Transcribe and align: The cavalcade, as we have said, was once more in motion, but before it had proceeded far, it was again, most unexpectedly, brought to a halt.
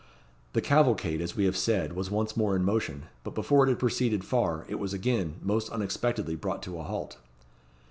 The 0.53 0.63
cavalcade, 0.63 1.21
as 1.21 1.35
we 1.35 1.45
have 1.45 1.55
said, 1.55 1.93
was 1.93 2.09
once 2.09 2.35
more 2.35 2.55
in 2.55 2.63
motion, 2.65 3.03
but 3.23 3.35
before 3.35 3.63
it 3.63 3.69
had 3.69 3.77
proceeded 3.77 4.23
far, 4.25 4.65
it 4.67 4.79
was 4.79 4.95
again, 4.95 5.35
most 5.43 5.69
unexpectedly, 5.69 6.33
brought 6.35 6.63
to 6.63 6.79
a 6.79 6.83
halt. 6.83 7.19